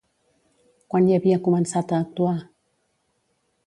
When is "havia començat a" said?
1.19-2.03